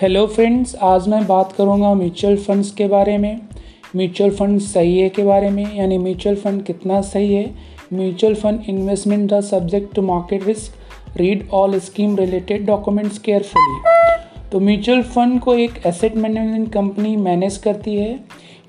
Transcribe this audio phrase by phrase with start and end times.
[0.00, 3.40] Hello friends आज मैं बात करूँगा म्यूचुअल फंड्स के बारे में।
[3.96, 5.76] म्यूचुअल फंड सही है के बारे में?
[5.76, 7.44] यानी म्यूचुअल फंड कितना सही है?
[7.92, 14.60] Mutual fund investment the subject to market risk read all scheme related documents carefully तो
[14.60, 18.18] म्यूचुअल फंड को एक एसेट मैनेजमेंट कंपनी मैनेज करती है।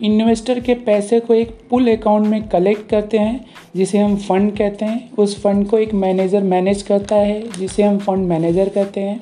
[0.01, 4.85] इन्वेस्टर के पैसे को एक पुल अकाउंट में कलेक्ट करते हैं, जिसे हम फंड कहते
[4.85, 9.19] हैं। उस फंड को एक मैनेजर मैनेज करता है, जिसे हम फंड मैनेजर कहते हैं।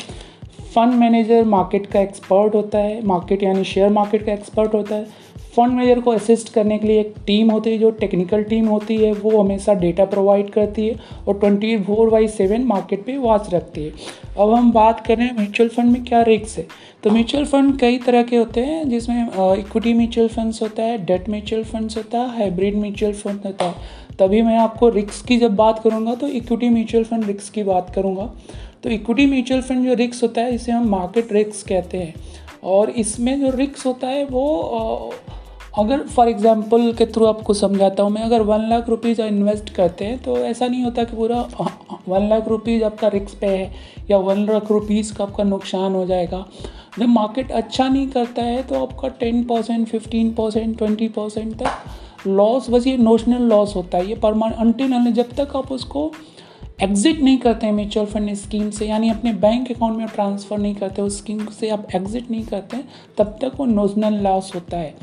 [0.73, 5.25] फंड मैनेजर मार्केट का एक्सपर्ट होता है, मार्केट यानी शेयर मार्केट का एक्सपर्ट होता है।
[5.55, 8.95] फंड मैनेजर को असिस्ट करने के लिए एक टीम होती है, जो टेक्निकल टीम होती
[8.97, 10.95] है, वो हमेशा डेटा प्रोवाइड करती है
[11.27, 13.91] और twenty four by seven market पे वॉच रखती है।
[14.39, 16.65] अब हम बात करें म्यूचुअल फंड में क्या रिक्स है।
[17.03, 19.23] तो म्यूचुअल फंड कई तरह के होते हैं, जिसमें
[19.59, 24.05] इक्विटी म्यूचुअल फंड्स होता है, डेट म्यूचुअल फंड्स होता है, हाइब्रिड म्यूचुअल फंड होता है।
[24.19, 27.91] तभी मैं आपको रिक्स की जब बात करूँगा तो इक्विटी म्यूचुअल फंड रिक्स की बात
[27.95, 28.31] करूँगा।
[28.83, 32.13] तो इक्विटी म्यूचुअल फंड जो रिक्स होता है, इसे हम मार्केट रिक्स कहते हैं।
[32.65, 35.13] और इसमें जो रिक्स होता है, वो
[35.79, 40.05] अगर फॉर एग्जांपल के थ्रू आपको समझाता हूँ मैं, अगर वन लाख रुपीज़ इन्वेस्ट करते
[40.05, 41.41] हैं तो ऐसा नहीं होता कि पूरा
[42.07, 43.71] वन लाख रुपीज़ आपका रिक्स पे है,
[44.09, 46.45] या वन लाख रुपीज़ का आपका नुकसान हो जाएगा।
[46.99, 52.27] जब मार्केट अच्छा नहीं करता है तो आपका ten percent fifteen percent twenty percent तक
[52.27, 56.11] लॉस बस ये नोशनल लॉस होता है। ये परमान अंटिल जब तक आप उसको
[56.81, 60.75] एग्जिट नहीं करते हैं म्यूचुअल फंड स्कीम से, यानी अपने बैंक अकाउंट में ट्रांसफ़र नहीं
[60.75, 62.77] करते, उस स्कीम से आप एग्जिट नहीं करते,
[63.17, 64.93] तब तक वो नोजनल लॉस होता है।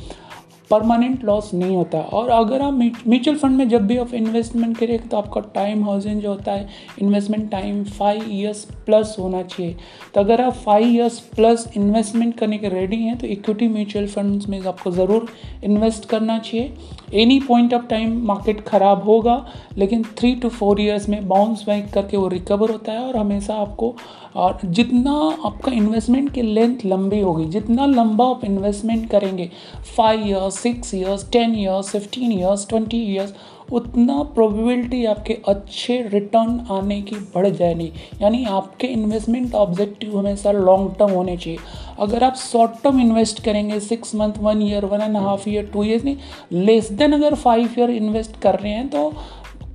[0.70, 4.96] परमानेंट लॉस नहीं होता। और अगर आप म्यूचुअल फंड में जब भी आप इन्वेस्टमेंट करें
[5.00, 6.68] तो आपका टाइम हाउसिंग जो होता है
[7.02, 9.76] investment time five years plus होना चाहिए।
[10.14, 14.48] तो अगर आप फाइव ईयर्स प्लस इन्वेस्टमेंट करने के रेडी हैं तो इक्विटी म्यूचुअल फंड्स
[14.48, 15.26] में आपको ज़रूर
[15.64, 16.72] इन्वेस्ट करना चाहिए।
[17.14, 19.34] Any point of time market ख़राब होगा,
[19.78, 23.54] लेकिन थ्री टू फोर ईयर्स में बाउंस बैक करके वो रिकवर होता है, और हमेशा
[23.56, 23.94] आपको,
[24.36, 25.12] और जितना
[25.46, 29.50] आपका इन्वेस्टमेंट की लेंथ लंबी होगी, जितना लंबा आप इन्वेस्टमेंट करेंगे
[29.96, 33.34] five years six years ten years fifteen years twenty years
[33.72, 37.90] उतना प्रोबेबिलिटी आपके अच्छे रिटर्न आने की बढ़ जाएगी
[38.22, 41.58] यानी आपके इन्वेस्टमेंट ऑब्जेक्टिव हमेशा लॉन्ग टर्म होने चाहिए।
[41.98, 45.84] अगर आप शॉर्ट टर्म इन्वेस्ट करेंगे six month one year one and half year two
[45.84, 46.16] year नहीं
[46.64, 49.12] लेस देन अगर फाइव ईयर इन्वेस्ट कर रहे हैं तो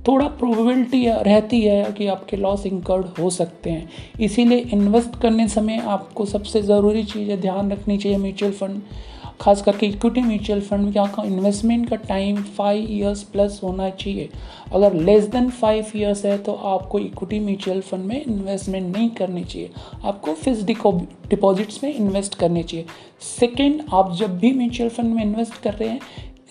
[0.08, 3.88] थोड़ा प्रोबेबिलिटी रहती है कि आपके लॉस इंकर्ड हो सकते हैं।
[4.20, 8.80] इसीलिए इन्वेस्ट करने समय आपको सबसे ज़रूरी चीज़ ध्यान रखनी चाहिए म्यूचुअल फंड
[9.40, 14.28] खास करके इक्विटी म्यूचुअल फंड में आपका इन्वेस्टमेंट का टाइम फाइव ईयर्स प्लस होना चाहिए।
[14.72, 19.44] अगर लेस देन फाइव ईयर्स है तो आपको इक्विटी म्यूचुअल फंड में इन्वेस्टमेंट नहीं करनी
[19.44, 19.70] चाहिए।
[20.04, 20.62] आपको फिक्स
[21.28, 22.86] डिपॉजिट्स में इन्वेस्ट करने चाहिए।
[23.38, 26.00] सेकेंड आप जब भी म्यूचुअल फंड में इन्वेस्ट कर रहे हैं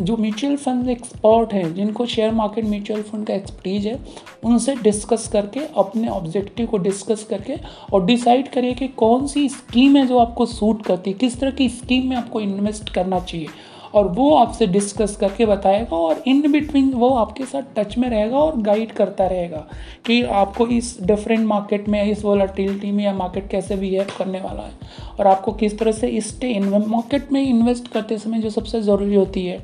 [0.01, 3.99] जो म्यूचुअल फंड एक्सपर्ट हैं, जिनको शेयर मार्केट म्यूचुअल फंड का एक्सपर्टीज है,
[4.43, 7.55] उनसे डिस्कस करके, अपने ऑब्जेक्टिव को डिस्कस करके
[7.93, 11.51] और डिसाइड करिए कि कौन सी स्कीम है जो आपको सूट करती है, किस तरह
[11.51, 13.47] की स्कीम में आपको इन्वेस्ट करना चाहिए।
[13.95, 18.37] और वो आपसे डिस्कस करके बताएगा और इन बिटवीन वो आपके साथ टच में रहेगा
[18.37, 19.65] और गाइड करता रहेगा
[20.05, 24.63] कि आपको इस डिफरेंट मार्केट में, इस वोलाटिलिटी में या मार्केट कैसे बिहेव करने वाला
[24.63, 24.71] है
[25.19, 29.45] और आपको किस तरह से स्टे मार्केट में इन्वेस्ट करते समय जो सबसे ज़रूरी होती
[29.45, 29.61] है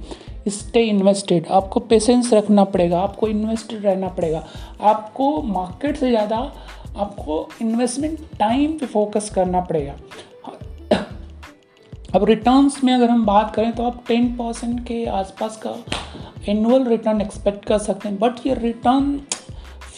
[0.50, 4.44] स्टे इन्वेस्टेड आपको पेशेंस रखना पड़ेगा, आपको इन्वेस्टेड रहना पड़ेगा।
[4.81, 6.38] आपको मार्केट से ज़्यादा
[6.97, 9.94] आपको इन्वेस्टमेंट टाइम पे फोकस करना पड़ेगा।
[12.15, 15.75] अब रिटर्न्स में अगर हम बात करें तो आप टेन परसेंट के आसपास का
[16.49, 19.19] एनुअल रिटर्न एक्सपेक्ट कर सकते हैं। बट ये रिटर्न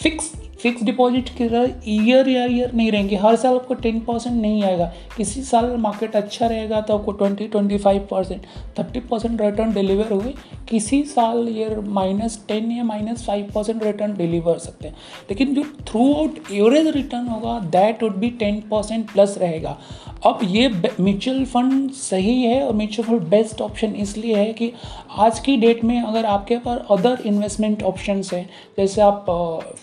[0.02, 0.30] फिक्स
[0.62, 4.62] फिक्स डिपॉजिट की तरह ईयर या ईयर नहीं रहेंगे। हर साल आपको टेन परसेंट नहीं
[4.62, 4.86] आएगा।
[5.16, 8.46] किसी साल मार्केट अच्छा रहेगा तो आपको twenty twenty five percent
[8.78, 10.34] thirty percent return deliver हुए।
[10.68, 14.96] किसी साल ये माइनस टेन या minus five percent return deliver सकते हैं।
[15.30, 19.78] लेकिन जो थ्रू आउट एवरेज रिटर्न होगा that would be ten percent plus रहेगा।
[20.26, 20.68] अब ये
[21.00, 24.70] म्यूचुअल फंड सही है और म्यूचुअल फंड बेस्ट ऑप्शन इसलिए है कि
[25.18, 28.48] आज की डेट में अगर आपके पास अदर इन्वेस्टमेंट ऑप्शंस हैं,
[28.78, 29.26] जैसे आप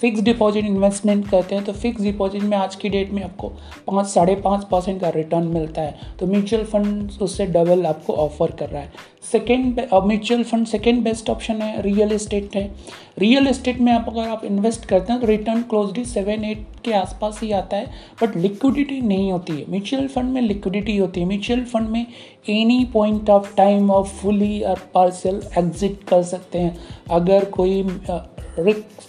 [0.01, 3.49] फिक्स डिपॉजिट इन्वेस्टमेंट करते हैं तो फिक्स डिपॉजिट में आज की डेट में आपको
[3.87, 8.51] पाँच, साढ़े पाँच परसेंट का रिटर्न मिलता है। तो म्यूचुअल फंड उससे डबल आपको ऑफ़र
[8.51, 8.91] कर रहा है।
[9.31, 12.69] Second mutual fund second best option है रियल इस्टेट है।
[13.17, 16.93] रियल इस्टेट में आप अगर आप इन्वेस्ट करते हैं तो रिटर्न क्लोजली सेवन एट के
[16.93, 17.91] आसपास ही आता है
[18.21, 22.05] बट लिक्विडिटी नहीं होती है। म्यूचुअल फंड में लिक्विडिटी होती है। म्यूचुअल फंड में
[22.49, 26.77] any point of time of fully और पार्सल एग्जिट कर सकते हैं।
[27.11, 27.81] अगर कोई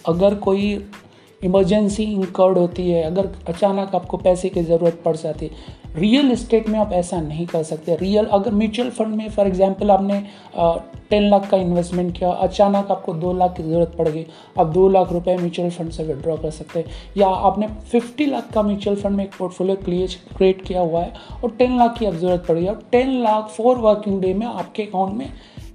[0.08, 0.70] अगर कोई
[1.41, 6.69] इमरजेंसी इंकर्ड होती है, अगर अचानक आपको पैसे की ज़रूरत पड़ जाती है रियल इस्टेट
[6.69, 10.22] में आप ऐसा नहीं कर सकते। रियल अगर म्यूचुअल फंड में फॉर एग्जांपल आपने
[11.10, 14.25] टेन लाख का इन्वेस्टमेंट किया, अचानक आपको दो लाख की ज़रूरत पड़ गई,
[14.58, 18.50] आप दो लाख रुपए म्यूचुअल फंड से विड्रॉ कर सकते हैं। या आपने फिफ्टी लाख
[18.54, 21.12] का म्यूचुअल फंड में एक पोर्टफोलियो क्रिएट किया हुआ है
[21.44, 24.82] और टेन लाख की अब ज़रूरत पड़ी और ten lakh four working day में आपके
[24.82, 25.28] अकाउंट में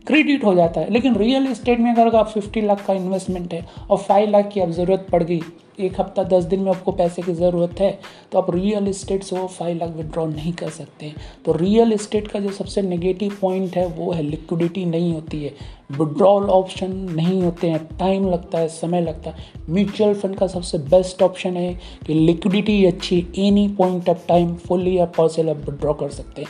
[0.08, 3.66] क्रेडिट हो जाता है। लेकिन रियल इस्टेट में अगर आप फिफ्टी लाख का इन्वेस्टमेंट है
[3.90, 5.42] और फाइव लाख की अब ज़रूरत पड़ गई
[5.82, 7.92] एक हफ़्ता, दस दिन में आपको पैसे की ज़रूरत है
[8.32, 11.12] तो आप रियल इस्टेट से वो फाइव लाख विड्रॉ नहीं कर सकते।
[11.46, 15.54] तो रियल इस्टेट का जो सबसे नेगेटिव पॉइंट है, वो है लिक्विडिटी नहीं होती है।
[15.92, 20.78] विड्रॉल ऑप्शन नहीं होते हैं। टाइम लगता है, समय लगता है। म्यूचुअल फंड का सबसे
[20.92, 21.74] बेस्ट ऑप्शन है
[22.08, 26.50] कि लिक्विडिटी अच्छी any point of time fully या पार्सल आप विड्रॉ कर सकते हैं।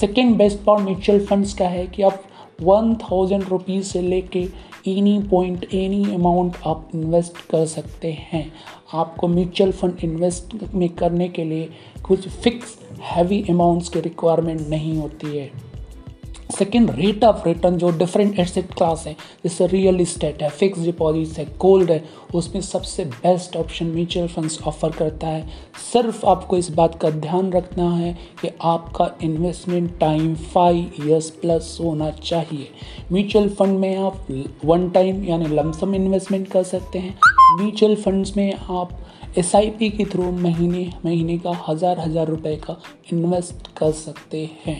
[0.00, 2.22] Second best part mutual funds का है कि आप
[2.62, 4.46] वन थाउज़ेंड रुपीज़ से लेके
[4.88, 8.52] एनी पॉइंट एनी अमाउंट आप इन्वेस्ट कर सकते हैं।
[8.94, 11.68] आपको म्यूचुअल फंड इन्वेस्ट में करने के लिए
[12.04, 15.50] कुछ फिक्स हैवी अमाउंट्स की रिक्वायरमेंट नहीं होती है।
[16.52, 19.12] सेकेंड रेट ऑफ़ रिटर्न जो डिफरेंट एसेट क्लास है,
[19.44, 22.02] जैसे रियल इस्टेट है फिक्स डिपॉजिट्स है गोल्ड है,
[22.34, 25.46] उसमें सबसे best option mutual funds offer करता है।
[25.92, 31.76] सिर्फ़ आपको इस बात का ध्यान रखना है कि आपका investment time five years plus
[31.80, 32.68] होना चाहिए।
[33.12, 34.26] म्यूचुअल फंड में आप
[34.64, 37.14] वन टाइम यानी लमसम इन्वेस्टमेंट कर सकते हैं।
[37.60, 38.98] म्यूचुअल फंड्स में आप
[39.38, 42.76] SIP के थ्रू महीने महीने का हज़ार हज़ार रुपए का
[43.12, 44.76] इन्वेस्ट कर सकते हैं।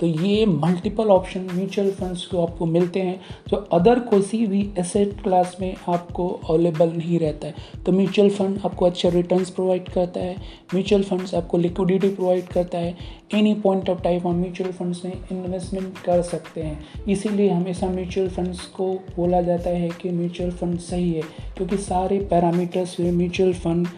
[0.00, 5.22] तो ये मल्टीपल ऑप्शन म्यूचुअल फंड्स को आपको मिलते हैं, जो अदर कोसी भी एसेट
[5.22, 10.20] क्लास में आपको अवेलेबल नहीं रहता है। तो म्यूचुअल फंड आपको अच्छे रिटर्न्स प्रोवाइड करता
[10.20, 10.36] है
[10.74, 12.96] म्यूचुअल फंड्स आपको लिक्विडिटी प्रोवाइड करता है
[13.34, 18.28] एनी पॉइंट ऑफ़ टाइम हम म्यूचुअल फंड्स में इन्वेस्टमेंट कर सकते हैं। इसीलिए हमेशा म्यूचुअल
[18.28, 21.22] फंड्स को बोला जाता है कि म्यूचुअल फंड सही है,
[21.56, 23.88] क्योंकि सारे पैरामीटर्स में म्यूचुअल फंड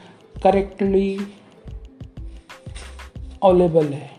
[0.43, 1.17] करेक्टली
[3.43, 4.13] अवेलेबल है।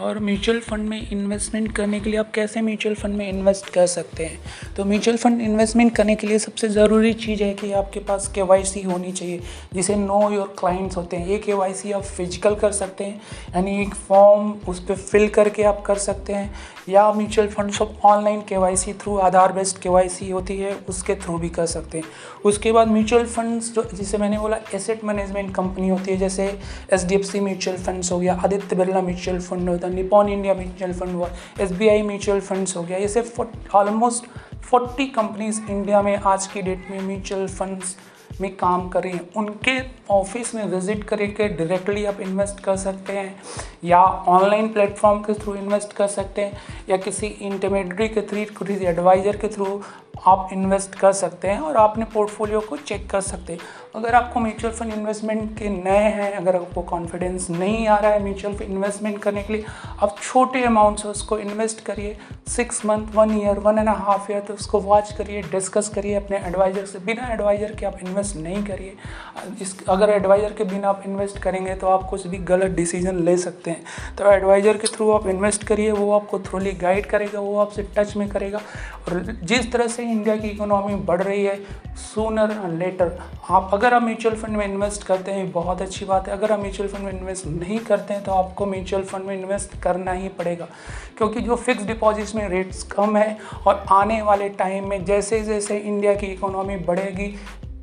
[0.00, 3.86] और म्यूचुअल फंड में इन्वेस्टमेंट करने के लिए आप कैसे म्यूचुअल फंड में इन्वेस्ट कर
[3.86, 4.38] सकते हैं?
[4.76, 8.42] तो म्यूचुअल फंड इन्वेस्टमेंट करने के लिए सबसे ज़रूरी चीज़ है कि आपके पास के
[8.82, 9.40] होनी चाहिए,
[9.74, 11.54] जिसे नो योर क्लाइंट्स होते हैं। ये के
[11.92, 13.20] आप फ़िज़िकल कर सकते हैं,
[13.54, 16.50] यानी एक फॉर्म उस पर फिल करके आप कर सकते हैं,
[16.88, 18.54] या म्यूचुअल फंड सब ऑनलाइन के
[18.94, 19.88] थ्रू आधार बेस्ड के
[20.28, 22.04] होती है, उसके थ्रू भी कर सकते हैं।
[22.44, 26.46] उसके बाद म्यूचुअल फंड्स जिसे मैंने बोला एसेट मैनेजमेंट कंपनी होती है, जैसे
[26.92, 27.04] एच
[27.36, 31.30] म्यूचुअल फंड्स हो गया, आदित्य बिरला म्यूचुअल फंड होता है निपॉन इंडिया म्यूचुअल फंड हुआ,
[31.60, 33.40] S B I mutual funds हो गया, ये सिर्फ़
[33.76, 34.24] ऑलमोस्ट
[34.64, 37.96] फोर्टी कंपनीज़ इंडिया में आज की डेट में म्यूचुअल फंड्स
[38.40, 39.78] में काम कर उनके
[40.10, 43.34] ऑफ़िस में विज़िट करके डायरेक्टली आप इन्वेस्ट कर सकते हैं,
[43.84, 46.58] या ऑनलाइन प्लेटफॉर्म के थ्रू इन्वेस्ट कर सकते हैं,
[46.88, 49.82] या किसी इंटरमीडियरी के थ्रू किसी एडवाइज़र के थ्रू
[50.26, 53.60] आप इन्वेस्ट कर सकते हैं और अपने पोर्टफोलियो को चेक कर सकते हैं।
[53.94, 58.22] अगर आपको म्यूचुअल फंड इन्वेस्टमेंट के नए हैं, अगर आपको कॉन्फिडेंस नहीं आ रहा है
[58.22, 59.64] म्यूचुअल फंड इन्वेस्टमेंट करने के लिए,
[60.02, 64.40] आप छोटे अमाउंट से उसको इन्वेस्ट करिए six month one year one and half year
[64.40, 68.62] तो उसको वॉच करिए डिस्कस करिए अपने एडवाइज़र से। बिना एडवाइज़र के आप इन्वेस्ट नहीं
[68.64, 68.94] करिए।
[69.62, 73.36] इस, अगर एडवाइज़र के बिना आप इन्वेस्ट करेंगे तो आप कुछ भी गलत डिसीज़न ले
[73.36, 73.84] सकते हैं।
[74.18, 78.14] तो एडवाइज़र के थ्रू आप इन्वेस्ट करिए, वो आपको थ्रूली गाइड करेगा, वो आपसे टच
[78.16, 78.60] में करेगा।
[79.08, 81.56] और जिस तरह से इंडिया की इकोनॉमी बढ़ रही है
[81.96, 83.18] सूनर एंड लेटर
[83.50, 86.60] आप, अगर आप म्यूचुअल फंड में इन्वेस्ट करते हैं, बहुत अच्छी बात है। अगर आप
[86.60, 90.28] म्यूचुअल फंड में इन्वेस्ट नहीं करते हैं तो आपको म्यूचुअल फंड में इन्वेस्ट करना ही
[90.38, 90.68] पड़ेगा।
[91.18, 93.36] क्योंकि जो फिक्स डिपॉजिट्स में रेट्स कम है
[93.66, 97.34] और आने वाले टाइम में जैसे जैसे इंडिया की इकोनॉमी बढ़ेगी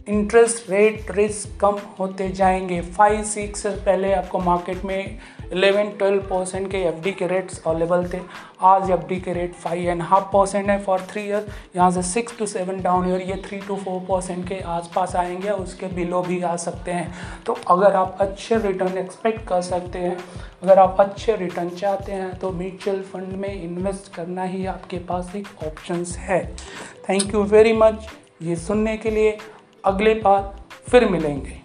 [0.08, 5.20] इंटरेस्ट रेट रिस्क कम होते जाएँगे। फाइव सिक्स पहले आपको मार्केट में
[5.52, 8.20] इलेवन ट्वेल्व परसेंट के एफडी के रेट्स अवेलेबल थे।
[8.62, 12.38] आज एफडी के rate five and half percent है फॉर थ्री ईयर यहाँ से six
[12.38, 16.42] to seven down year ये थ्री टू फोर परसेंट के आसपास आएँगे उसके बिलो भी
[16.42, 17.14] आ सकते हैं।
[17.46, 20.18] तो अगर आप अच्छे रिटर्न एक्सपेक्ट कर सकते हैं,
[20.64, 25.32] अगर आप अच्छे रिटर्न चाहते हैं तो म्यूचुअल फंड में इन्वेस्ट करना ही आपके पास
[25.36, 26.44] एक ऑप्शंस है।
[27.10, 28.10] थैंक यू वेरी मच
[28.42, 29.38] ये सुनने के लिए
[29.86, 30.42] अगले बार
[30.90, 31.61] फिर मिलेंगे।